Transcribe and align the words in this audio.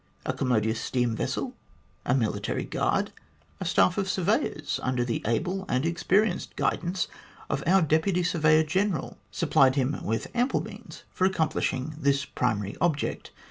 A 0.25 0.33
commodious 0.33 0.81
steam 0.81 1.15
vessel, 1.15 1.53
a 2.07 2.15
military 2.15 2.63
guard, 2.63 3.11
a 3.59 3.65
staff 3.65 3.99
of 3.99 4.09
surveyors 4.09 4.79
under 4.81 5.05
the 5.05 5.21
able 5.27 5.63
and 5.69 5.85
experienced 5.85 6.55
guidance 6.55 7.07
of 7.51 7.61
our 7.67 7.83
Deputy 7.83 8.23
Survey 8.23 8.61
or 8.61 8.63
General, 8.63 9.19
supplied 9.29 9.75
him 9.75 10.03
with 10.03 10.25
ample 10.33 10.63
means 10.63 11.03
for 11.11 11.25
accomplishing 11.25 11.93
this 11.99 12.25
primary 12.25 12.75
object. 12.81 13.29